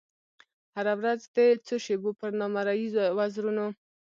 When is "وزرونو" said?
3.17-3.67